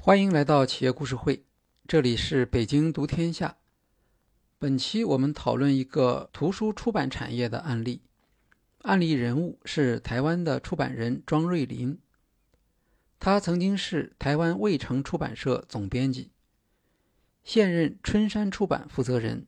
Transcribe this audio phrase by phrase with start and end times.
[0.00, 1.44] 欢迎来到企业故事会，
[1.86, 3.58] 这里是北京读天下。
[4.56, 8.00] 本期我们讨论一个图书出版产业的案例，
[8.82, 11.98] 案例人物是台湾的出版人庄瑞林，
[13.18, 16.30] 他曾经是台湾卫城出版社总编辑，
[17.42, 19.46] 现任春山出版负责人。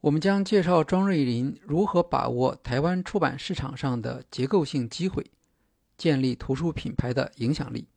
[0.00, 5.30] 我们将介绍庄瑞林如何把握台湾出版市场上的结构性机会，
[5.96, 7.88] 建立图书品牌的影响力。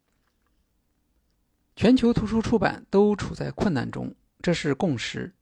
[1.79, 5.33] 全球图书出版都处在困难中，这是共识。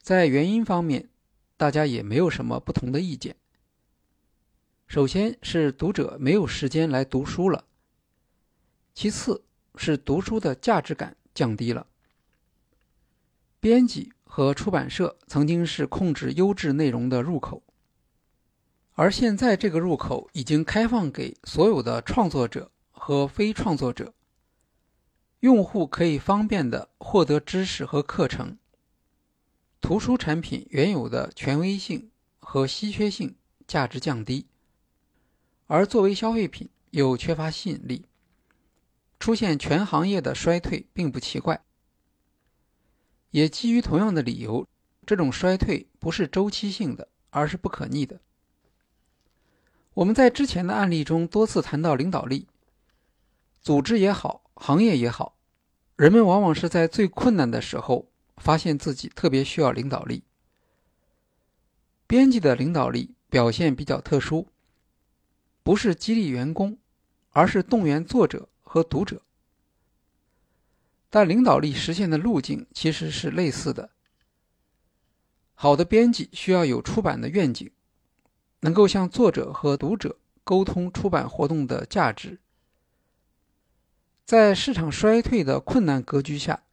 [0.00, 1.10] 在原因方面，
[1.58, 3.36] 大家也没有什么不同的意见。
[4.86, 7.66] 首先是读者没有时间来读书了，
[8.94, 9.44] 其次
[9.76, 11.86] 是读书的价值感降低了。
[13.60, 17.62] 编辑和出版社曾经是控制优质内容的入口，
[18.94, 24.14] 而现在这个入口已经开放给所有的创作者和非创作者，
[25.40, 28.58] 用户可以方便的获得知识和课程。
[29.80, 34.46] 图书产品原有的权威性和稀缺性价值降低，
[35.68, 38.06] 而作为消费品又缺乏吸引力，
[39.20, 41.62] 出现全行业的衰退并不奇怪。
[43.30, 44.66] 也基于同样的理由，
[45.06, 48.20] 这种衰退不是周期性的，而是不可逆的。
[49.94, 52.48] 我们在之前的案例中多次谈到领导力，
[53.60, 55.36] 组织也好，行业也好，
[55.96, 60.24] 人们往往是在最困难的时候发现自己特别需要领导力。
[62.06, 64.48] 编辑的领导力表现比较特殊，
[65.62, 66.76] 不是激励员工，
[67.30, 69.22] 而是动员作者和读者。
[71.08, 73.90] 但领导力实现的路径其实是类似的。
[75.54, 77.70] 好的编辑需要有出版的愿景，
[78.60, 82.40] 能够向作者和读者沟通出版活动的价值。
[84.28, 86.64] 在市场衰退的困难格局下，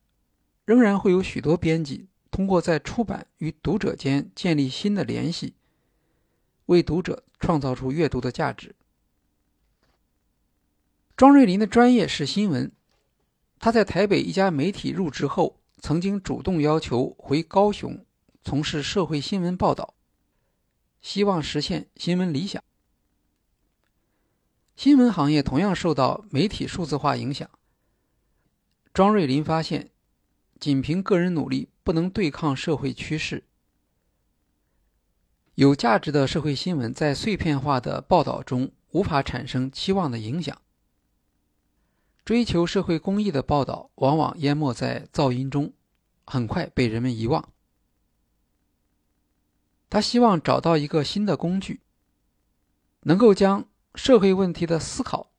[0.66, 5.54] 仍然会有许多编辑通过在出版与读者间建立新的联系，
[6.66, 8.76] 为读者创造出阅读的价值。
[11.16, 12.70] 庄瑞林的专业是新闻。
[13.58, 18.06] 他在台北一家媒体入职后，曾经主动要求回高雄
[18.44, 19.94] 从事社会新闻报道，
[21.02, 22.62] 希望实现新闻理想。
[24.76, 27.50] 新闻行业同样受到媒体数字化影响。
[28.94, 29.90] 庄瑞林发现，
[30.60, 33.46] 仅凭个人努力不能对抗社会趋势。
[35.56, 40.62] 有价值的社会新闻在碎片化的报道中无法产生期望的影响。
[42.26, 45.72] 追求社会公益的报道往往淹没在噪音中，
[46.26, 47.54] 很快被人们遗忘。
[49.90, 51.80] 他希望找到一个新的工具，
[53.02, 53.66] 能够将
[53.96, 55.32] 社会问题的思考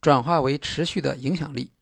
[0.00, 1.72] 转化为持续的影响力。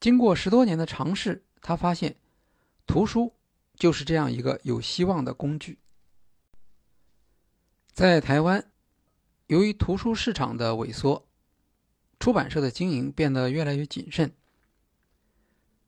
[0.00, 2.16] 经过十多年的尝试，他发现
[2.86, 3.32] 图书
[3.74, 5.78] 就是这样一个有希望的工具。
[7.92, 8.70] 在台湾，
[9.46, 11.26] 由于图书市场的萎缩。
[12.20, 14.32] 出版社的经营变得越来越谨慎，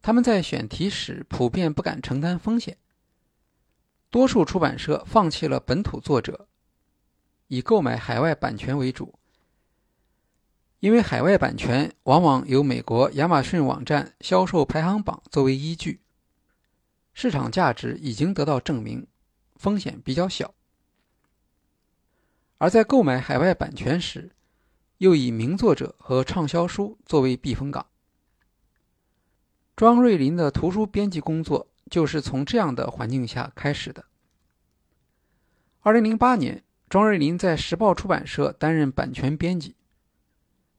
[0.03, 2.77] 他们在选题时普遍不敢承担风险。
[4.11, 6.47] 多数出版社放弃了本土作者，
[7.49, 9.19] 以购买海外版权为主，
[10.81, 16.01] 因为海外版权往往由美国亚马逊网站销售排行榜作为依据，
[17.15, 19.07] 市场价值已经得到证明，
[19.55, 20.55] 风险比较小。
[22.59, 24.33] 而在购买海外版权时，
[24.99, 27.87] 又以名作者和畅销书作为避风港。
[29.77, 34.05] 庄瑞林的图书编辑工作就是从这样的环境下开始的。
[35.81, 39.74] 二零零八年，庄瑞林在时报出版社担任版权编辑。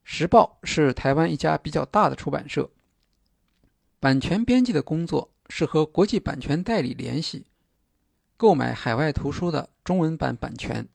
[0.03, 2.69] 时报是台湾一家比较大的出版社。
[3.99, 7.45] 版权编辑的工作是和国际版权代理联系，
[8.37, 10.87] 购买海外图书的中文版版权。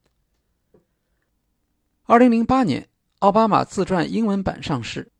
[2.04, 2.88] 二零零八年。
[3.22, 5.12] 奥巴马自传英文版上市。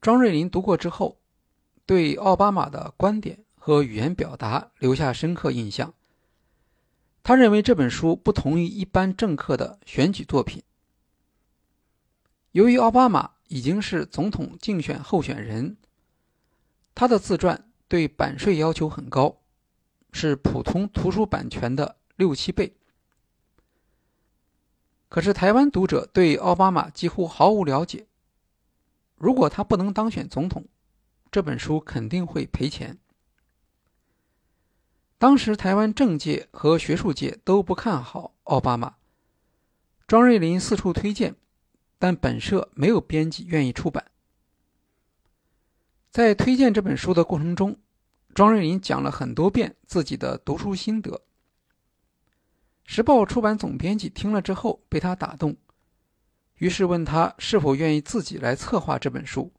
[0.00, 1.20] 庄瑞林读过之后，
[1.84, 5.92] 对奥巴马的观点和语言表达留下深刻印象。
[7.24, 10.62] 他认为这本书不同于一般政客的选举作品。
[12.52, 15.78] 由于奥巴马已经是总统竞选候选人，
[16.94, 19.40] 他的自传对版税要求很高，
[20.12, 22.76] 是普通图书版权的六七倍。
[25.08, 28.06] 可是台湾读者对奥巴马几乎毫无了解。
[29.16, 30.66] 如果他不能当选总统，
[31.32, 32.98] 这本书肯定会赔钱。
[35.24, 38.96] 当时台湾政界和学术界都不看好奥巴马。
[40.06, 41.34] 庄瑞林四处推荐，
[41.98, 44.04] 但本社没有编辑愿意出版。
[46.10, 47.78] 在推荐这本书的过程中，
[48.34, 51.22] 庄瑞林讲了很多遍自己的读书心得。
[52.84, 55.56] 时报出版总编辑听了之后被他打动，
[56.56, 59.50] 于是问他是否愿意自己来策划这本书。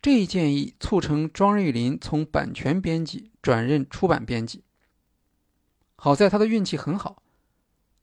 [0.00, 4.62] 这一建议促成庄瑞林从版权编辑转任出版编辑。
[5.96, 7.22] 好在他的运气很好，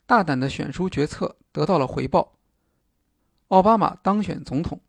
[0.05, 2.35] 大胆的选书决策得到了回报。
[3.47, 4.79] 奥巴马当选总统，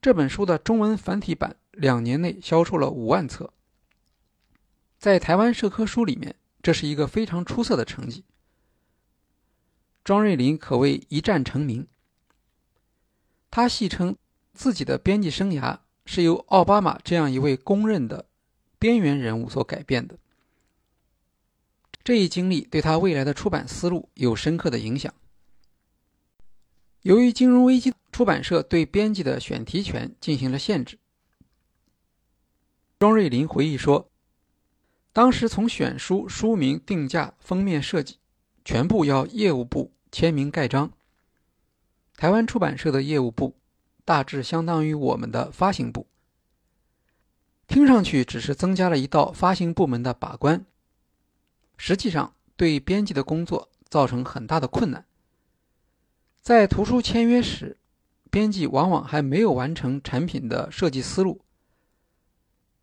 [0.00, 3.52] 这本书的中文繁体版两年内销售了五万册，
[4.98, 8.24] 在台湾社科书里面，这是一个非常出色的成绩。
[10.02, 11.86] 庄瑞林可谓一战成名。
[13.50, 14.16] 他戏称
[14.52, 18.26] 自己的编辑生涯是由奥巴马这样一位公认的
[18.84, 20.18] 边缘人物所改变的。
[22.02, 25.14] 这一经历对他未来的出版思路有深刻的影响。
[27.00, 30.98] 由于金融危机，出版社对编辑的选题权进行了限制。
[32.98, 34.10] 庄瑞林回忆说
[35.14, 38.18] ：“当时从选书、书名、定价、封面设计，
[38.66, 40.92] 全部要业务部签名盖章。
[42.18, 43.56] 台湾出版社的业务部
[44.04, 46.06] 大致相当于我们的发行部，
[47.74, 50.64] 听上去只是增加了一道发行部门的把关。”
[51.76, 55.04] 实际上，对编辑的工作造成很大的困难。
[56.40, 57.76] 在图书签约时，
[58.30, 61.40] 编辑往往还没有完成产品的设计思路，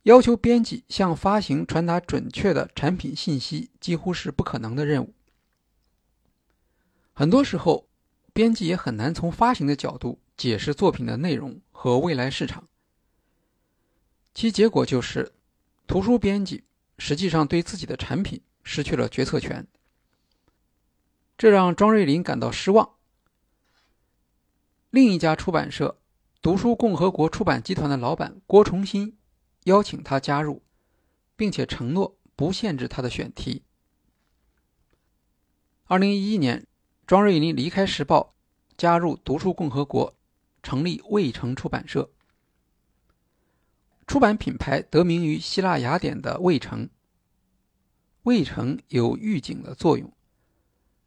[0.04, 5.14] 要求编辑向发行传达准确的产品信息，几乎是不可能的任务。
[7.14, 7.88] 很多时候，
[8.34, 12.68] 编辑也很难从发行的角度解释作品的内容和未来市场，
[14.34, 15.32] 其结果就是，
[15.88, 16.64] 图书编辑
[16.98, 18.42] 实际上对自己的产品。
[18.64, 19.66] 失去了决策权，
[21.36, 22.98] 这让庄瑞林感到失望。
[24.92, 26.00] 另一家出版社——
[26.44, 29.18] 读书共和国出版集团的老板郭崇新
[29.64, 30.62] 邀请他加入，
[31.36, 33.64] 并且承诺不限制他的选题。
[35.86, 36.68] 二零一一年，
[37.08, 38.36] 庄瑞林离开时报，
[38.78, 40.16] 加入读书共和国，
[40.62, 42.12] 成立渭城出版社。
[44.12, 46.90] 出版品牌得名于希腊雅典的卫城。
[48.24, 50.12] 卫城有预警的作用，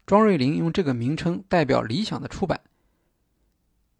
[0.06, 2.62] 庄瑞林用这个名称代表理想的出版，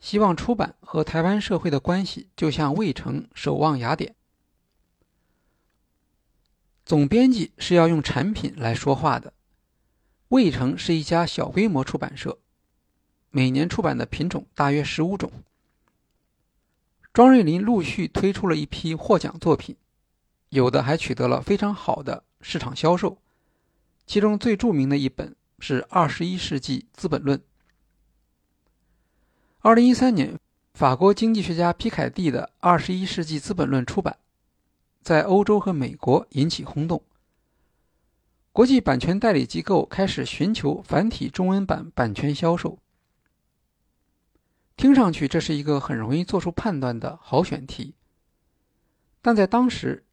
[0.00, 4.14] 希望出版和台湾社会的关系就像卫城守望雅典。
[6.86, 9.34] 总编辑是要用产品来说话的。
[10.28, 12.38] 卫城是一家小规模出版社，
[13.28, 15.30] 每年出版的品种大约十五种。
[17.14, 19.76] 庄瑞麟陆续推出了一批获奖作品，
[20.48, 22.24] 有的还取得了非常好的。
[22.40, 23.18] 市场销售，
[24.04, 27.38] 其中最著名的一本是《二十一世纪资本论》。
[29.60, 30.36] 二零一三年，
[30.74, 34.18] 法国经济学家皮凯蒂的《二十一世纪资本论》出版，
[35.00, 37.00] 在欧洲和美国引起轰动。
[38.50, 42.80] 国际版权代理机构开始寻求繁体中文版版权销售。
[44.76, 47.94] 听上去这是一个很容易做出判断的好选题，
[49.22, 50.04] 但在当时，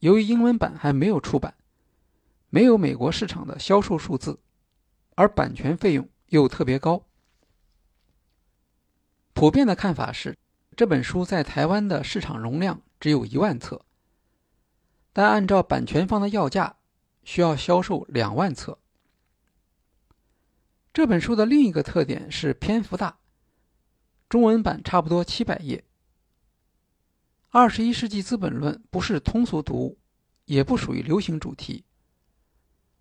[0.00, 1.54] 由于英文版还没有出版。
[2.52, 4.40] 没有美国市场的销售数字，
[5.14, 7.06] 而版权费用又特别高。
[9.32, 10.36] 普遍的看法是，
[10.76, 13.80] 这本书在台湾的市场容量只有一万册，
[15.12, 16.74] 但按照版权方的要价，
[17.22, 18.80] 需要销售两万册。
[20.92, 23.19] 这本书的另一个特点是篇幅大，
[24.30, 25.82] 中文版差不多七百页。
[27.48, 29.98] 二十一世纪资本论不是通俗读物，
[30.44, 31.84] 也不属于流行主题。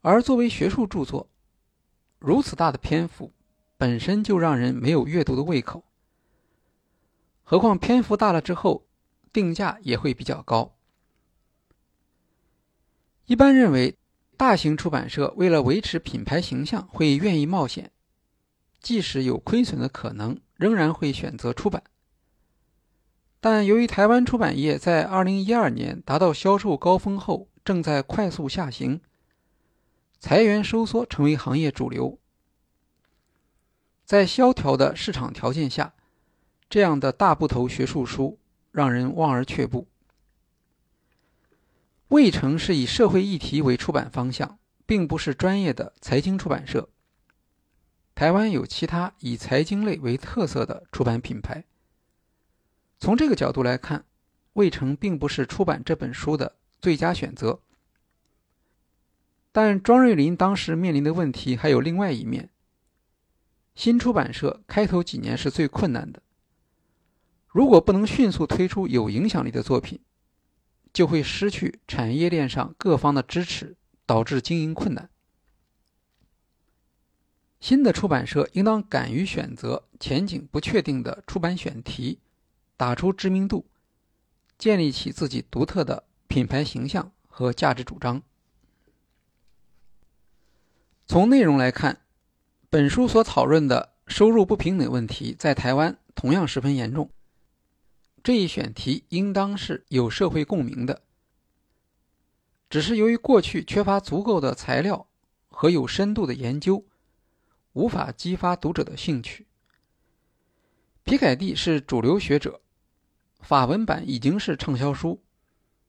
[0.02, 1.30] 而作为学术著作，
[2.18, 3.32] 如此大的篇幅，
[3.78, 5.84] 本身就让人没有阅读的胃口。
[7.44, 8.88] 何况篇幅大了之后，
[9.32, 10.76] 定价也会比较高。
[13.28, 13.96] 一般认为，
[14.36, 17.92] 大型出版社为了维持品牌形象，会愿意冒险，
[18.82, 21.82] 即使有亏损的可能，仍然会选择出版。
[23.40, 29.00] 但由于台湾出版业在2012年达到销售高峰后，正在快速下行。
[30.20, 32.20] 裁员收缩成为行业主流，
[34.04, 35.94] 在萧条的市场条件下，
[36.70, 38.38] 这样的大部头学术书
[38.74, 39.88] 让人望而却步。
[42.10, 46.90] 魏城是以社会议题为出版方向，并不是专业的财经出版社。
[48.20, 51.64] 台湾有其他以财经类为特色的出版品牌。
[53.00, 54.04] 从这个角度来看，
[54.56, 57.62] 魏城并不是出版这本书的最佳选择。
[59.54, 62.50] 但庄瑞林当时面临的问题还有另外一面：
[63.74, 66.22] 新出版社开头几年是最困难的。
[67.48, 69.98] 如果不能迅速推出有影响力的作品，
[70.92, 75.10] 就会失去产业链上各方的支持，导致经营困难。
[77.60, 82.20] 新的出版社应当敢于选择前景不确定的出版选题，
[82.78, 83.66] 打出知名度，
[84.58, 88.22] 建立起自己独特的品牌形象和价值主张。
[91.06, 92.02] 从内容来看，
[92.70, 97.10] 本书所讨论的收入不平等问题在台湾同样十分严重。
[98.24, 101.02] 这一选题应当是有社会共鸣的，
[102.70, 105.08] 只是由于过去缺乏足够的材料
[105.50, 106.86] 和有深度的研究，
[107.74, 109.48] 无法激发读者的兴趣。
[111.04, 112.62] 皮凯蒂是主流学者，
[113.40, 115.22] 法文版已经是畅销书，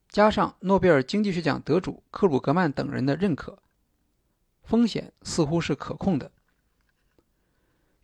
[0.09, 3.63] 加上诺贝尔经济学奖得主克鲁格曼等人的认可，
[4.63, 6.31] 风险似乎是可控的。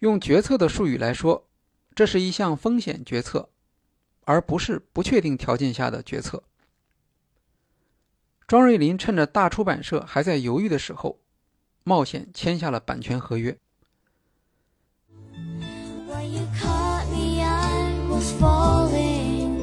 [0.01, 1.49] 用决策的术语来说，
[1.95, 3.51] 这是一项风险决策。
[4.29, 6.43] 而不是不确定条件下的决策。
[8.49, 11.21] 庄瑞林趁着大出版社还在犹豫的时候，
[11.85, 13.57] 冒险签下了版权合约。
[18.17, 19.63] Was falling.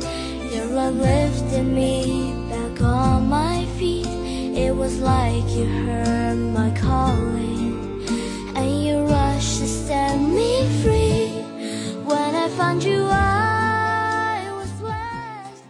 [0.53, 4.05] Your love lifted me back on my feet.
[4.55, 8.05] It was like you heard my calling.
[8.55, 11.41] And you rushed to set me free.
[12.05, 15.63] When I found you, I was blessed.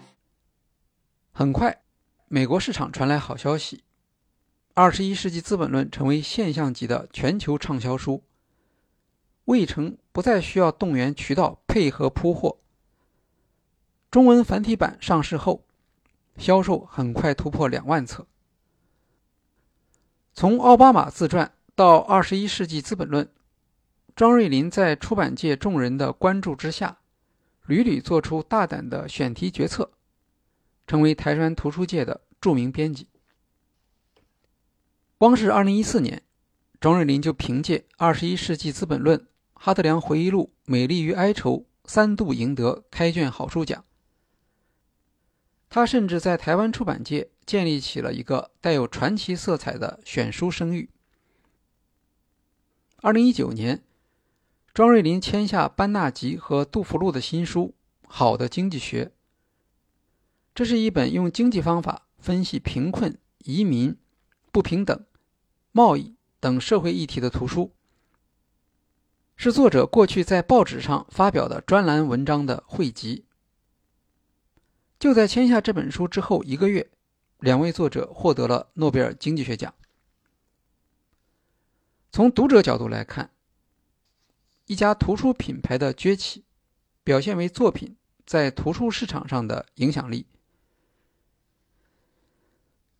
[2.27, 3.77] 美国市场传来好消息，
[4.73, 8.23] 《二十一世纪资本论》成为现象级的全球畅销书。
[9.45, 12.57] 未成不再需要动员渠道配合铺货，
[14.13, 15.65] 中文繁体版上市后，
[16.37, 18.27] 销售很快突破两万册。
[20.35, 23.25] 从奥巴马自传到《二十一世纪资本论》，
[24.15, 26.99] 庄瑞麟在出版界众人的关注之下，
[27.65, 29.89] 屡屡做出大胆的选题决策。
[30.85, 33.07] 成为台湾图书界的著名编辑。
[35.17, 36.21] 光是2014年，
[36.79, 39.17] 庄瑞麟就凭借《二十一世纪资本论》
[39.55, 41.51] 《哈德良回忆录》《美丽与哀愁》
[41.85, 43.83] 三度赢得开卷好书奖。
[45.73, 50.91] 他甚至在台湾出版界建立起了一个带有传奇色彩的选书声誉。
[53.01, 53.83] 2019年，
[54.71, 57.73] 庄瑞麟签下班纳吉和杜福禄的新书
[58.07, 59.05] 《好的经济学》。
[60.53, 63.97] 这是一本用经济方法分析贫困、移民、
[64.51, 65.03] 不平等、
[65.71, 67.71] 贸易等社会议题的图书，
[69.35, 73.25] 是作者过去在报纸上发表的专栏文章的汇集。
[75.03, 76.89] 就在签下这本书之后一个月，
[77.39, 79.73] 两位作者获得了诺贝尔经济学奖。
[82.09, 83.29] 从读者角度来看，
[84.65, 86.45] 一家图书品牌的崛起，
[87.03, 90.25] 表现为作品在图书市场上的影响力。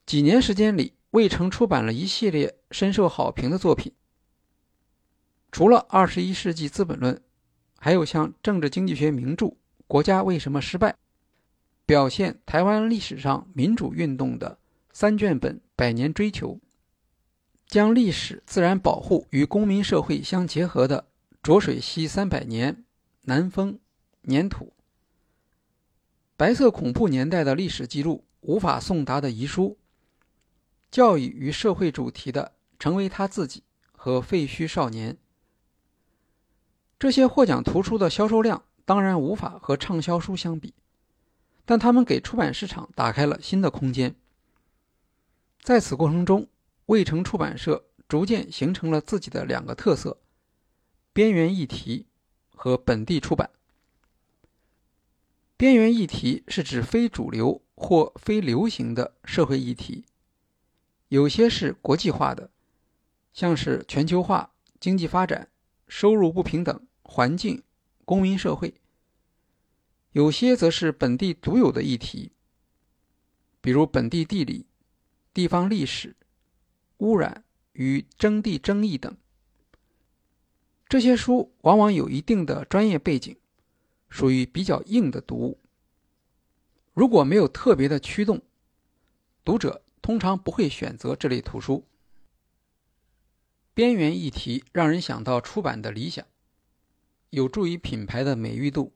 [0.05, 3.93] 几年时间里，魏成出版了一系列深受好评的作品。
[5.53, 7.15] 除了《二十一世纪资本论》，
[7.77, 9.45] 还有像政治经济学名著
[9.88, 10.91] 《国家为什么失败》，
[11.85, 14.57] 表现台湾历史上民主运动的
[14.91, 16.53] 三卷本《百年追求》，
[17.67, 21.01] 将历史、自然保护与公民社会相结合的
[21.41, 22.73] 《浊水溪三百年》
[23.23, 23.73] 《南风》
[24.33, 24.65] 《粘土》，
[26.37, 29.77] 白色恐怖年代的历史记录无法送达的遗书。
[30.89, 33.61] 教育与社会主题的《成为他自己》
[33.91, 35.13] 和《废墟少年》，
[36.99, 40.75] 这些获奖图书的销售量当然无法和畅销书相比，
[41.65, 44.15] 但他们给出版市场打开了新的空间。
[45.62, 46.48] 在此过程中，
[46.88, 50.20] 魏城出版社逐渐形成了自己的两个特色：
[51.13, 52.08] 边缘议题
[52.50, 53.50] 和本地出版。
[55.55, 60.03] 边缘议题是指非主流或非流行的社会议题。
[61.08, 62.50] 有些是国际化的，
[63.32, 65.48] 像是全球化、经济发展、
[65.88, 67.63] 收入不平等、环境、
[68.03, 68.74] 公民社会；
[70.13, 72.32] 有些则是本地独有的议题，
[73.62, 74.65] 比如本地地理、
[75.34, 76.15] 地方历史、
[76.98, 77.43] 污染
[77.74, 79.15] 与征地争议等。
[80.88, 83.38] 这些书往往有一定的专业背景，
[84.10, 85.60] 属于比较硬的读物。
[86.93, 88.41] 如果没有特别的驱动，
[89.43, 89.84] 读者。
[90.03, 91.88] 通常不会选择这类图书。
[93.74, 96.27] 边缘议题让人想到出版的理想，
[97.29, 98.91] 有助于品牌的美誉度，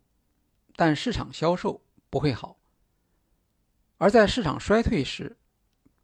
[0.78, 2.58] 但市场销售不会好。
[3.98, 5.38] 而在市场衰退时，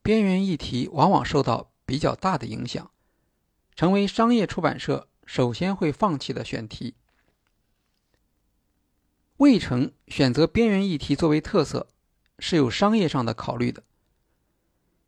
[0.01, 2.91] 边缘议题往往受到比较大的影响，
[3.75, 6.95] 成为商业出版社首先会放弃的选题。
[9.37, 11.89] 魏成选择边缘议题作为特色，
[12.39, 13.83] 是有商业上的考虑的。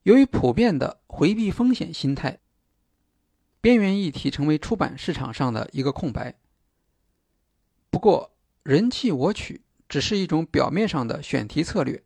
[0.03, 2.39] 由于普遍的回避风险心态，
[3.61, 6.35] 边缘议题成为出版市场上的一个空白。
[7.89, 8.34] 不过，
[8.65, 12.03] 人气我取只是一种表面上的选题策略，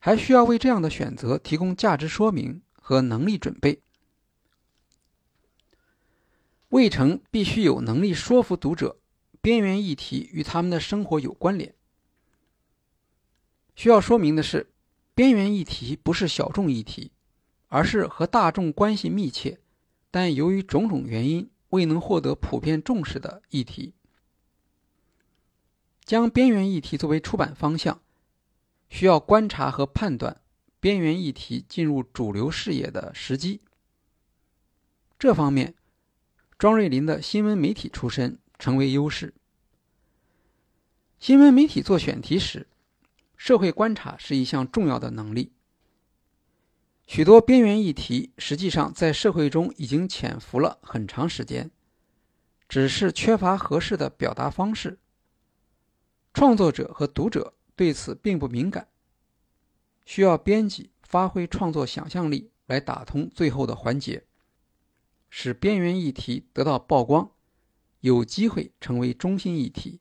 [0.00, 3.80] 还需要为这样的选择提供价值说明和能力准备。
[6.70, 8.98] 魏成必须有能力说服读者。
[9.40, 11.74] 边缘议题与他们的生活有关联。
[13.76, 14.72] 需要说明的是，
[15.14, 17.12] 边缘议题不是小众议题，
[17.68, 19.60] 而是和大众关系密切，
[20.10, 23.92] 但由于种种原因未能获得普遍重视的议题。
[26.04, 28.00] 将边缘议题作为出版方向，
[28.88, 30.40] 需要观察和判断
[30.80, 33.60] 边缘议题进入主流视野的时机。
[35.18, 35.74] 这方面，
[36.58, 38.38] 庄瑞林的新闻媒体出身。
[38.56, 39.34] 成为优势。
[41.18, 42.68] 新闻媒体做选题时，
[43.36, 45.52] 社会观察是一项重要的能力。
[47.06, 51.70] 许多边缘议题实际上在社会中已经潜伏了很长时间，
[52.68, 54.98] 只是缺乏合适的表达方式。
[56.34, 58.88] 创作者和读者对此并不敏感，
[60.04, 64.26] 需要编辑发挥创作想象力来打通最后的环节，
[65.30, 67.30] 使边缘议题得到曝光。
[68.00, 70.00] 有机会成为中心议题，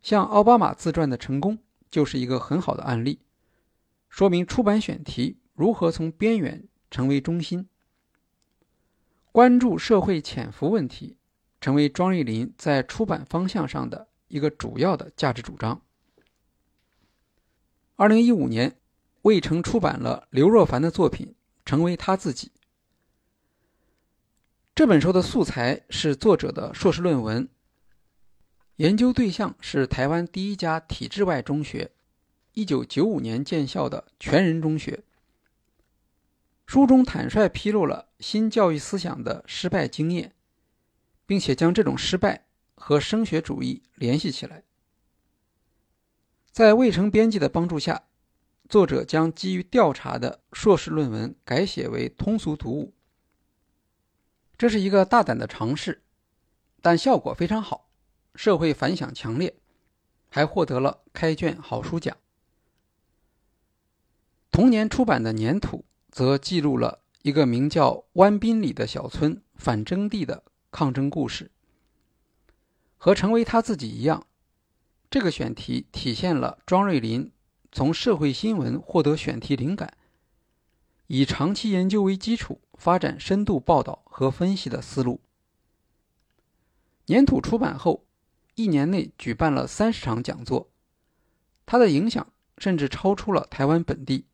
[0.00, 1.58] 像奥巴马自传的成功
[1.90, 3.18] 就是一个很好的案例，
[4.08, 7.68] 说明出版选题如何从边缘成为中心。
[9.30, 11.18] 关注社会潜伏问题，
[11.60, 15.82] 成为庄瑞林在出版方向上的一个主要的价值主张。
[17.96, 18.78] 二零一五年，
[19.20, 21.26] 魏成出版了刘若凡的作品
[21.66, 22.48] 《成为他自己》。
[24.74, 27.46] 这本书的素材是作者的硕士论文，
[28.76, 31.90] 研究对象是台湾第一家体制外中学
[32.54, 35.04] ，1995年建校的全人中学。
[36.64, 40.34] 书中坦率披露了新教育思想的失败经验，
[41.26, 42.46] 并且将这种失败
[42.84, 44.64] 和升学主义联系起来。
[46.50, 48.02] 在魏成编辑的帮助下，
[48.68, 52.92] 作者将基于调查的硕士论文改写为通俗读物。
[54.58, 56.02] 这是一个大胆的尝试，
[56.80, 57.88] 但效果非常好，
[58.34, 59.54] 社会反响强烈，
[60.28, 62.16] 还获得了开卷好书奖。
[64.50, 65.78] 同年出版的《粘土》
[66.10, 70.42] 则记录了一个名叫湾滨里的小村反征地的
[70.72, 71.52] 抗争故事。
[73.04, 74.28] 和成为他自己一样，
[75.10, 77.32] 这个选题体现了庄瑞林
[77.72, 79.94] 从社会新闻获得选题灵感。
[81.08, 85.20] 以长期研究为基础，发展深度报道和分析的思路。
[87.06, 88.04] 粘土出版后，
[88.54, 90.70] 一年内举办了三十场讲座，
[91.66, 92.24] 它的影响
[92.56, 94.26] 甚至超出了台湾本地。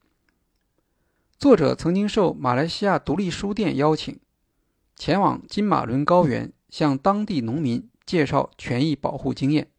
[1.39, 4.21] 作者曾经受马来西亚独立书店邀请，
[4.95, 9.71] 前往金马伦高原，向当地农民介绍权益保护经验。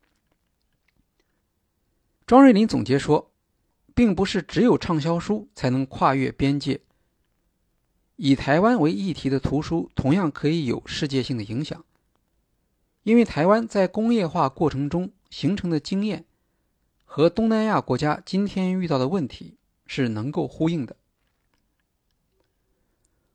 [2.27, 3.31] 庄瑞林总结说，
[3.95, 6.81] 并不是只有畅销书才能跨越边界。
[8.17, 11.83] 以台湾为议题的图书同样可以有世界性的影响，
[13.01, 16.25] 因为台湾在工业化过程中形成的经验
[17.03, 20.95] 和东南亚国家今天遇到的问题是能够呼应的。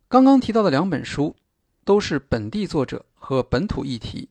[0.07, 1.35] 刚刚提到的两本书
[1.85, 4.28] 都是本地作者和本土议题，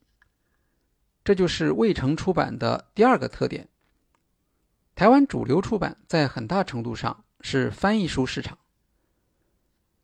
[1.23, 3.69] 这就是未城出版的第二个特点。
[4.95, 8.57] 台湾主流出版在很大程度上是翻译书市场。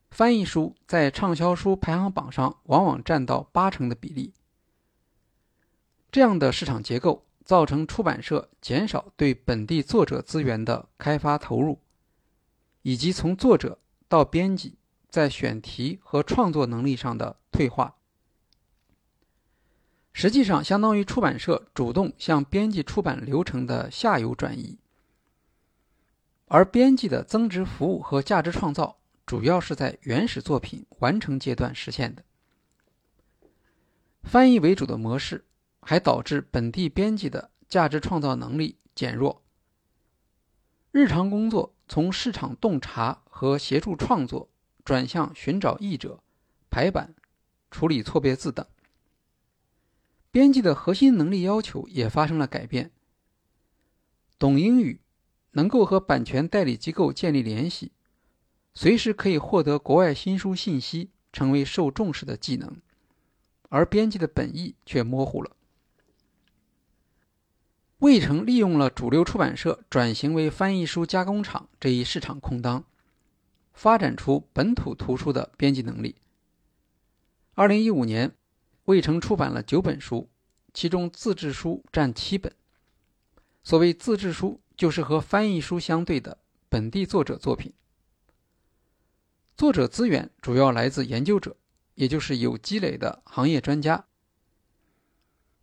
[0.09, 4.33] 翻译书在畅销书排行榜上往往占到八成的比例。
[6.11, 11.79] 这样的市场结构造成出版社减少对本地作者资源的开发投入，
[12.81, 13.77] 以及从作者
[14.07, 14.79] 到编辑
[15.09, 17.98] 在选题和创作能力上的退化。
[20.21, 24.77] 实际上，相当于出版社主动向编辑出版流程的下游转移，
[26.47, 28.97] 而编辑的增值服务和价值创造。
[29.25, 32.25] 主要是在原始作品完成阶段实现的。
[34.23, 35.45] 翻译为主的模式，
[35.79, 39.41] 还导致本地编辑的价值创造能力减弱。
[40.91, 44.49] 日常工作从市场洞察和协助创作，
[44.83, 46.21] 转向寻找译者、
[46.69, 47.15] 排版、
[47.71, 48.65] 处理错别字等。
[50.31, 52.91] 编辑的核心能力要求也发生了改变。
[54.37, 55.01] 懂英语，
[55.51, 57.91] 能够和版权代理机构建立联系。
[58.73, 62.77] 随时可以获得国外新书信息，成为受重视的技能。
[63.69, 65.55] 而编辑的本意却模糊了。
[67.99, 72.85] 魏成利用了主流出版社转型为翻译书加工厂这一市场空当，
[73.73, 76.15] 发展出本土图书的编辑能力。
[77.55, 78.31] 二零一五年，
[78.89, 80.31] 魏成出版了九本书，
[80.73, 82.51] 其中自制书占七本。
[83.61, 87.71] 所谓自制书，就是和翻译书相对的本地作者作品。
[89.55, 91.55] 作者资源主要来自研究者，
[91.93, 94.07] 也就是有积累的行业专家。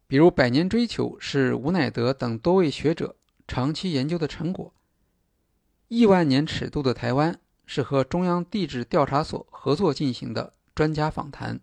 [0.06, 3.16] 比如《百年追求》是吴乃德等多位学者
[3.48, 4.72] 长期研究的成果，
[5.88, 7.34] 《亿万年尺度的台湾》
[7.66, 11.60] 是和中央地质调查所合作进行的专家访谈。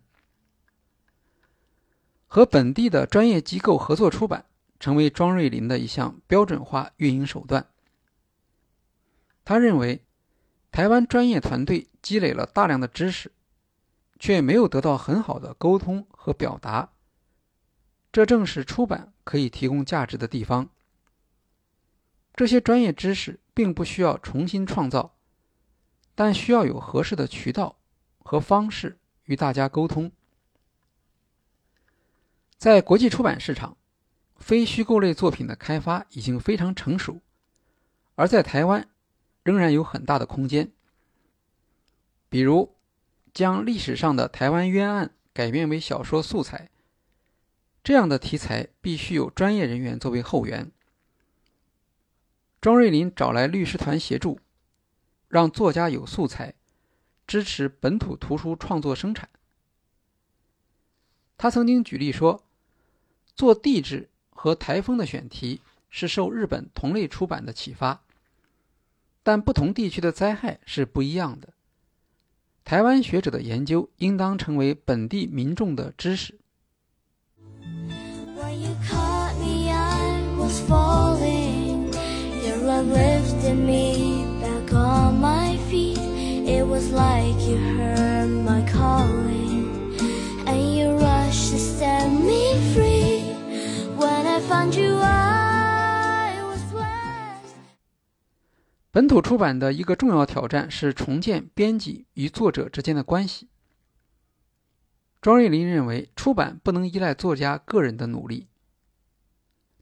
[2.34, 4.46] 和本地的专业机构合作出版，
[4.80, 7.68] 成为庄瑞林的一项标准化运营手段。
[9.44, 10.02] 他认为，
[10.72, 13.30] 台湾专业团队积累了大量的知识，
[14.18, 16.90] 却没有得到很好的沟通和表达。
[18.10, 20.68] 这正是出版可以提供价值的地方。
[22.34, 25.14] 这些专业知识并不需要重新创造，
[26.16, 27.76] 但需要有合适的渠道
[28.24, 30.10] 和方式与大家沟通。
[32.58, 33.76] 在国际出版市场，
[34.36, 37.20] 非虚构类作品的开发已经非常成熟，
[38.14, 38.88] 而在台湾，
[39.42, 40.72] 仍然有很大的空间。
[42.28, 42.74] 比如，
[43.32, 46.70] 将历史上的台湾冤案改编为小说素材，
[47.82, 50.72] 这样的题材必须有专业人员作为后援。
[52.60, 54.40] 庄瑞林找来律师团协助，
[55.28, 56.54] 让作家有素材，
[57.26, 59.28] 支持本土图书创作生产。
[61.36, 62.42] 他曾经举例说。
[63.36, 68.00] 做地质和台风的选题是受日本同类出版的启发，
[69.24, 71.48] 但不同地区的灾害是不一样的。
[72.64, 76.38] 台湾学者的研究应当成为本地民众的知识。
[98.92, 103.48] 本土出版的一个重要挑战是重建编辑与作者之间的关系。
[105.20, 108.46] 庄瑞林认为，出版不能依赖作家个人的努力。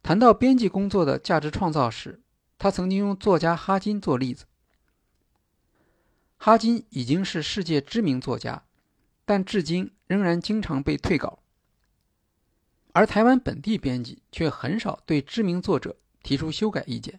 [0.02, 2.22] 谈到编辑工作的价值创造时，
[2.58, 4.46] 他曾经用作家哈金做例子。
[6.38, 8.62] 哈金已经是世界知名作家，
[9.26, 11.41] 但至今仍然经常被退稿，
[12.92, 17.18] 而台湾本地编辑却很少对知名作者提出修改意见。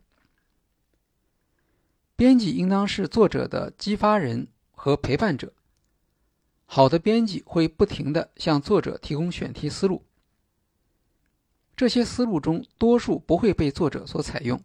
[2.16, 5.52] 编辑应当是作者的激发人和陪伴者。
[6.66, 10.06] 好的编辑会不停地向作者提供选题思路，
[11.76, 14.64] 这些思路中多数不会被作者所采用，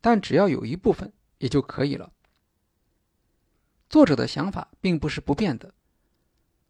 [0.00, 2.12] 但只要有一部分也就可以了。
[3.88, 5.74] 作者的想法并不是不变的，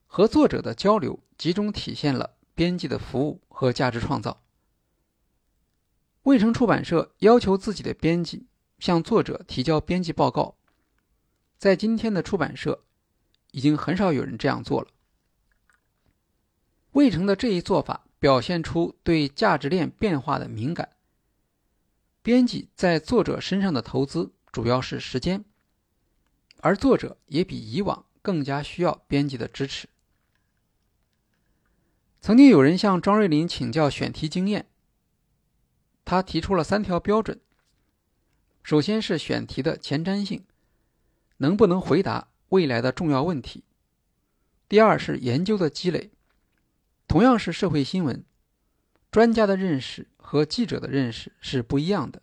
[0.06, 4.42] 和作者的交流集中体现了编辑的服务和价值创造。
[6.22, 8.46] 未城出版社要求自己的编辑。
[8.78, 10.56] 向作者提交编辑报告，
[11.56, 12.82] 在今天的出版社，
[13.52, 14.88] 已经很少有人这样做了。
[16.90, 20.96] 魏成的这一做法表现出对价值链变化的敏感。
[22.22, 25.44] 编辑在作者身上的投资主要是时间，
[26.58, 29.88] 而作者也比以往更加需要编辑的支持。
[32.22, 34.68] 曾经有人向庄瑞林请教选题经验，
[36.04, 37.40] 他提出了三条标准。
[38.62, 40.44] 首先是选题的前瞻性，
[41.38, 43.64] 能不能回答未来的重要问题？
[44.68, 46.12] 第二是研究的积累，
[47.08, 48.24] 同样是社会新闻，
[49.10, 52.22] 专家的认识和记者的认识是不一样的，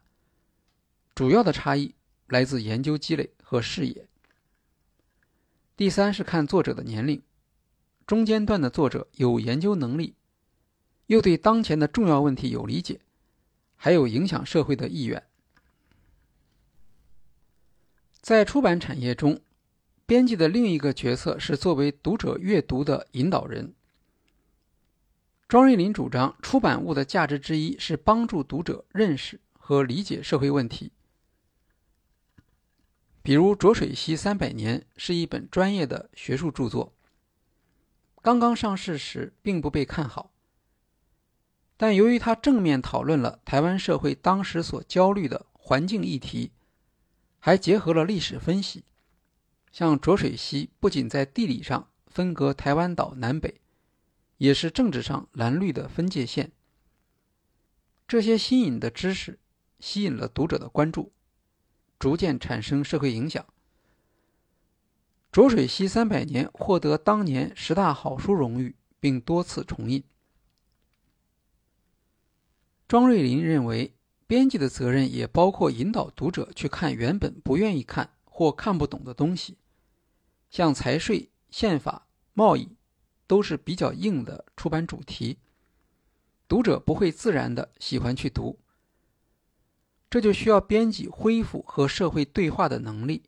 [1.13, 1.93] 主要的差异
[2.27, 4.07] 来自研究积累和视野。
[5.75, 7.21] 第三是看作者的年龄，
[8.09, 10.15] 中间段的作者有研究能力，
[11.05, 13.01] 又对当前的重要问题有理解，
[13.75, 15.23] 还有影响社会的意愿。
[18.19, 19.39] 在出版产业中，
[20.07, 23.75] 编辑的另一个角色是作为读者阅读的引导人。
[25.47, 30.91] 庄瑞林主张，出版物的价值之一是帮助读者认识和理解社会问题。
[33.21, 36.91] 比如，《浊水溪三百年》是一本专业的学术著作，
[38.29, 40.29] 刚刚上市时并不被看好，
[41.75, 46.51] 但由于它正面讨论了台湾社会当时所焦虑的环境议题。
[47.39, 48.83] 还结合了历史分析，
[49.71, 53.59] 像浊水溪不仅在地理上分隔台湾岛南北，
[54.37, 56.51] 也是政治上蓝绿的分界线。
[58.07, 59.39] 这些新颖的知识
[59.79, 61.11] 吸引了读者的关注，
[61.97, 63.43] 逐渐产生社会影响。
[65.31, 70.03] 浊水溪三百年获得当年十大好书荣誉，并多次重印。
[72.87, 73.93] 庄瑞林认为，
[74.25, 79.59] 编辑的责任也包括引导读者去看原本不愿意看或看不懂的东西，
[80.49, 82.75] 像财税、宪法、贸易，
[83.27, 85.37] 都是比较硬的出版主题。
[86.47, 88.57] 读者不会自然的喜欢去读，
[90.09, 93.21] 这就需要编辑恢复和社会对话的能力。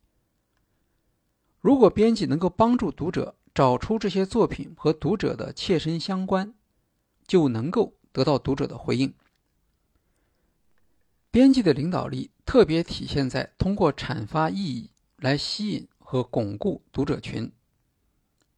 [1.61, 6.53] 如果编辑能够帮助读者找出这些作品和读者的切身相关，
[7.25, 9.13] 就能够得到读者的回应。
[11.31, 17.51] 编辑的领导力特别体现在通过阐发意义来吸引和巩固读者群，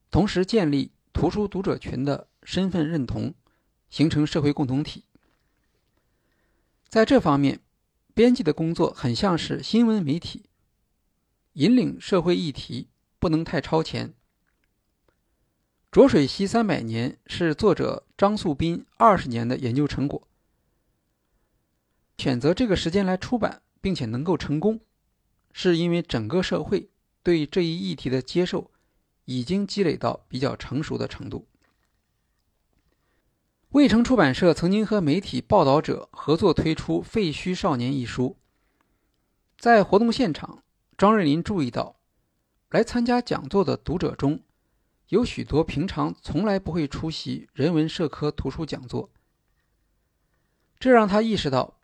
[0.10, 3.36] 同时建立图书读者群的身份认同。
[3.90, 5.04] 形成社会共同体。
[6.90, 7.60] 在这方面，
[8.16, 10.50] 编辑的工作很像是新闻媒体，
[11.52, 12.88] 引领社会议题，
[13.24, 14.10] 不能太超前。
[15.90, 20.28] 《浊水溪三百年》是作者张素斌二十年的研究成果。
[22.18, 24.82] 选择这个时间来出版，并且能够成功，
[25.54, 26.90] 是因为整个社会
[27.24, 28.70] 对这一议题的接受
[29.24, 31.48] 已经积累到比较成熟的程度。
[33.70, 38.36] 渭城出版社曾经和媒体报道者合作推出《废墟少年》一书。
[39.58, 40.62] 在活动现场，
[40.98, 41.96] 张瑞林注意到，
[42.74, 44.42] 来参加讲座的读者中，
[45.10, 49.12] 有许多平常从来不会出席人文社科图书讲座。
[50.80, 51.78] 这让他意识到，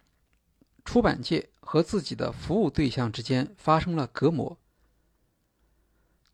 [0.84, 4.58] 出版界和自己的服务对象之间发生了隔膜。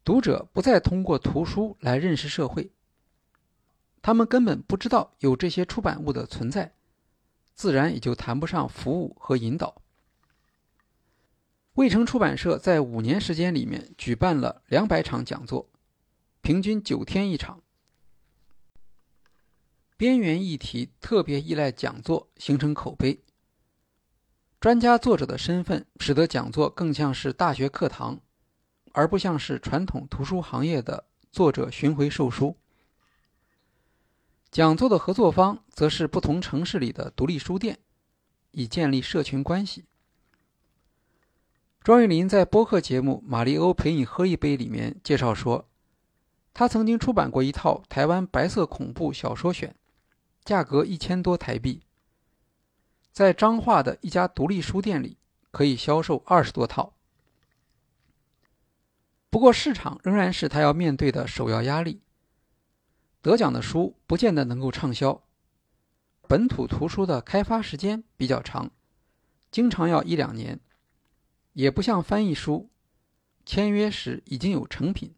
[0.05, 2.71] 读者不再通过图书来认识社会。
[4.01, 6.71] 他们根本不知道有这些出版物的存在，
[7.53, 9.81] 自然也就谈不上服务和引导。
[11.75, 15.69] 渭城出版社在五年时间里面举办了两百场讲座，
[16.41, 17.61] 平均九天一场。
[19.97, 23.21] 边缘议题特别依赖讲座形成口碑。
[24.61, 28.21] 专家作者的身份使得讲座更像是大学课堂，
[28.93, 32.57] 而不像是传统图书行业的作者巡回售书。
[34.49, 37.79] 讲座的合作方则是不同城市里的独立书店，
[38.51, 39.83] 以建立社群关系。
[41.85, 45.67] 庄玉林在播客节目《马里欧陪你喝一杯》里面介绍说，
[46.51, 49.75] 他曾经出版过一套台湾白色恐怖小说选，
[50.43, 51.83] 价格一千多台币，
[53.11, 55.17] 在彰化的一家独立书店里
[55.51, 56.93] 可以销售二十多套。
[59.29, 62.01] 不过市场仍然是他要面对的首要压力。
[63.21, 65.21] 得奖的书不见得能够畅销，
[66.27, 68.71] 本土图书的开发时间比较长，
[69.51, 70.59] 经常要一两年，
[71.55, 72.69] 也不像翻译书，
[73.45, 75.15] 签约时已经有成品。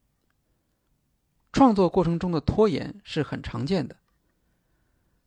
[1.51, 3.97] 创作过程中的拖延是很常见的，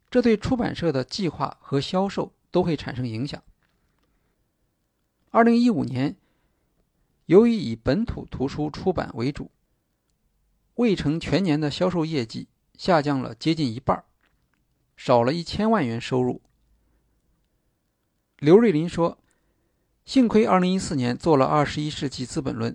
[0.09, 3.43] 这对出版社的计划和销售都会产生影响。
[5.31, 6.17] 二零一五年，
[7.27, 9.51] 由于以本土图书出版为主，
[10.77, 12.49] 未成全年的销售业绩。
[12.79, 14.05] 下降了接近一半，
[14.97, 16.41] 少了一千万元收入。
[18.39, 19.19] 刘瑞林说
[20.11, 22.73] ：“幸亏二零一四年做了《二十一世纪资本论》，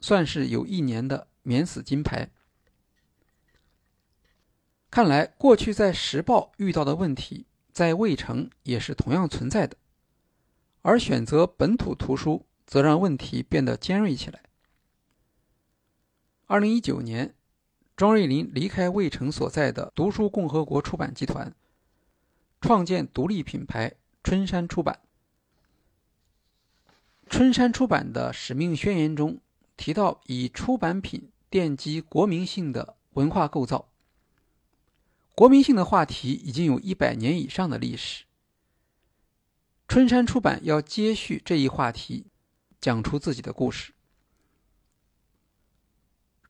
[0.00, 2.28] 算是有一年的免死金牌。”
[4.90, 9.76] 看来，过去在《时报》遇到的问题，在魏城也是同样存在的，
[10.80, 14.42] 而选择本土图书，则让问题变得尖锐起来。
[16.46, 17.32] 二零一九年。
[17.94, 21.54] 庄瑞林离开魏城所在的读书共和国出版集团，
[22.60, 24.98] 创建独立品牌春山出版。
[27.32, 29.40] 春山出版的使命宣言中
[29.78, 33.88] 提到，以出版品奠基国民性的文化构造。
[35.34, 38.26] 国民性的话题已经有一百年以上的历史。
[39.88, 42.26] 春山出版要接续这一话题，
[42.78, 43.94] 讲出自己的故事。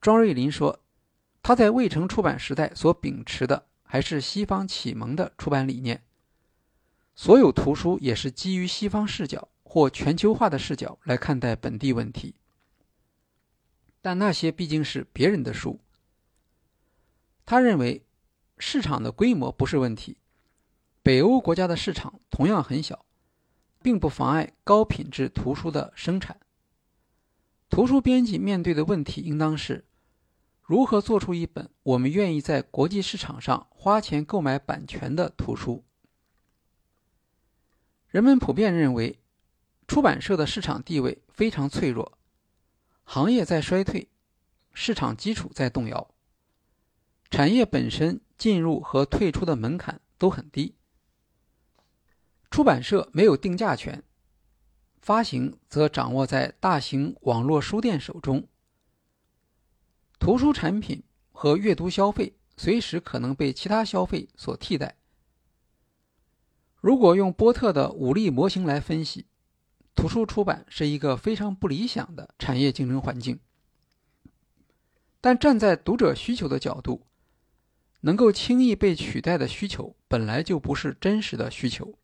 [0.01, 0.81] 庄瑞林说。
[1.41, 6.03] 他在渭城出版时代所秉持的还是西方启蒙的出版理念，
[7.15, 12.35] 所有图书也是基于西方视角或全球化的视角来看待本地问题。
[14.03, 15.79] 但那些毕竟是别人的书。
[17.43, 18.05] 他认为，
[18.59, 20.17] 市场的规模不是问题，
[21.01, 23.03] 北欧国家的市场同样很小，
[23.81, 26.39] 并不妨碍高品质图书的生产。
[27.67, 29.85] 图书编辑面对的问题应当是。
[30.61, 35.83] 如何做出一本我们愿意在国际市场上花钱购买版权的图书？
[38.09, 39.19] 人们普遍认为，
[39.87, 42.17] 出版社的市场地位非常脆弱，
[43.03, 44.07] 行业在衰退，
[44.73, 46.13] 市场基础在动摇，
[47.29, 50.75] 产业本身进入和退出的门槛都很低。
[52.49, 54.03] 出版社没有定价权，
[55.01, 58.47] 发行则掌握在大型网络书店手中。
[60.19, 64.95] 图书产品和阅读消费随时可能被其他消费所替代。
[66.79, 69.25] 如果用波特的武力模型来分析，
[69.95, 73.39] 图书出版是一个非常不理想的产业竞争环境。
[75.21, 77.05] 但站在读者需求的角度，
[78.01, 81.97] 能够轻易被取代的需求本来就不是真实的需求。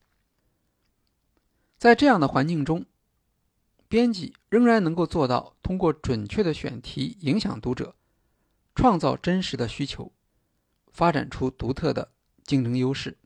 [1.78, 2.86] 在这样的环境中，
[3.88, 7.96] 编辑仍然能够做到通过准确的选题影响读者。
[8.76, 10.14] 创造真实的需求，
[10.94, 12.14] 发展出独特的
[12.46, 13.18] 竞争优势。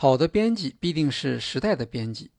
[0.00, 2.30] 好的编辑必定是时代的编辑，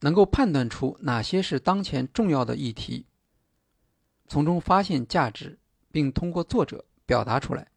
[0.00, 3.04] 能够判断出哪些是当前重要的议题，
[4.26, 5.58] 从中发现价值，
[5.92, 7.70] 并通过作者表达出来。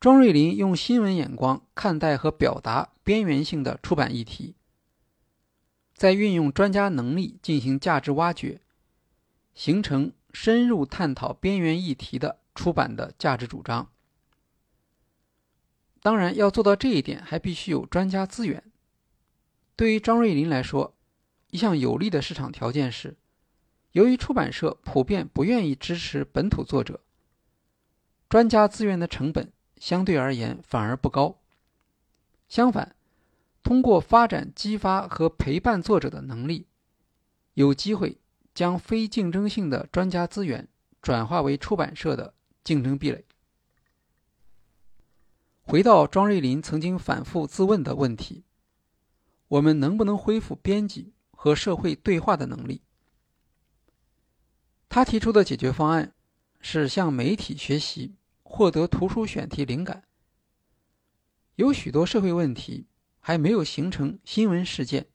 [0.00, 4.56] 庄瑞林用新闻眼光看待和表达边缘性的出版议题，
[5.94, 8.60] 在运用专家能力进行价值挖掘。
[9.54, 13.92] 形成深入探讨边缘议题的出版的价值主张。
[16.02, 18.62] 当然，要做到这一点，还必须有专家资源。
[19.76, 20.94] 对于张瑞林来说，
[21.50, 23.16] 一项有利的市场条件是，
[23.92, 27.00] 由于出版社普遍不愿意支持本土作者，
[28.28, 31.38] 专家资源的成本相对而言反而不高。
[32.48, 32.96] 相反，
[33.62, 36.66] 通过发展、激发和陪伴作者的能力，
[37.54, 38.18] 有机会。
[38.54, 40.68] 将非竞争性的专家资源
[41.00, 43.24] 转化为出版社的竞争壁垒。
[45.62, 48.44] 回到庄瑞林曾经反复自问的问题：
[49.48, 52.82] 我们能不能恢复编辑和社会对话的能力？
[54.88, 56.12] 他提出的解决方案
[56.60, 60.02] 是向媒体学习，获得图书选题灵感。
[61.54, 62.86] 有许多社会问题
[63.20, 65.06] 还没有形成新闻事件。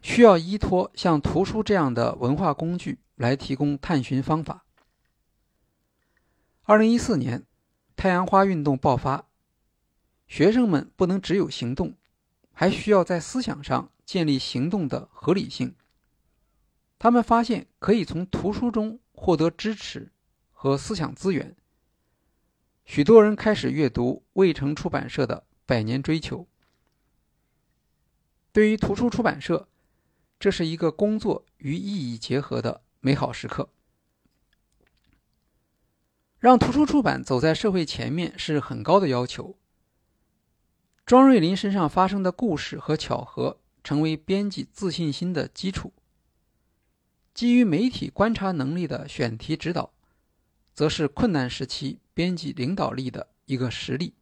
[0.00, 4.64] 需要依托像图书这样的文化工具来提供探寻方法。
[6.62, 7.44] 二零一四年，
[7.96, 9.26] 太阳花运动爆发，
[10.28, 11.94] 学生们不能只有行动，
[12.52, 15.74] 还需要在思想上建立行动的合理性。
[16.98, 20.12] 他们发现可以从图书中获得支持
[20.52, 21.56] 和思想资源。
[22.84, 26.40] 许多人开始阅读未城出版社的《百年追求》。
[28.52, 29.68] 对于图书出版社，
[30.38, 33.70] 这是一个工作与意义结合的美好时刻。
[36.46, 39.56] 让图书出版走在社会前面是很高的要求。
[41.04, 45.92] 庄瑞林身上发生的故事和巧合，成为编辑自信心的基础。
[47.34, 49.90] 基于媒体观察能力的选题指导，
[50.72, 54.14] 则是困难时期编辑领导力的一个实例。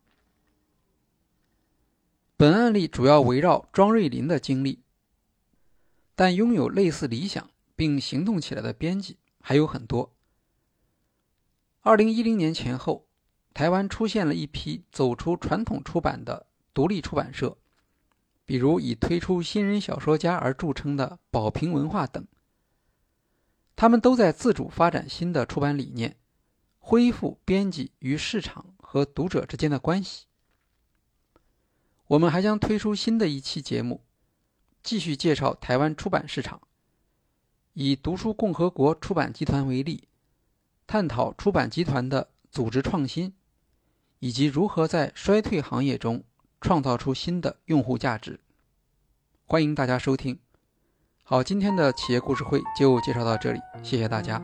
[2.39, 4.81] 本案例主要围绕庄瑞林的经历。
[6.15, 10.14] 但拥有类似理想并行动起来的编辑还有很多。
[11.87, 13.07] 二零一零年前后，
[13.53, 17.59] 台湾出现了一批走出传统出版的独立出版社，
[18.47, 22.27] 比如以推出新人小说家而著称的宝瓶文化等。
[23.77, 26.17] 他们都在自主发展新的出版理念，
[26.79, 30.25] 恢复编辑与市场和读者之间的关系。
[32.07, 34.03] 我们还将推出新的一期节目。
[34.83, 36.63] 继续介绍台湾出版市场，
[37.75, 40.09] 以读书共和国出版集团为例，
[40.87, 43.33] 探讨出版集团的组织创新，
[44.19, 46.23] 以及如何在衰退行业中
[46.61, 48.41] 创造出新的用户价值。
[49.45, 50.39] 欢迎大家收听。
[51.23, 54.41] 好，今天的企业故事会就介绍到这里，谢谢大家。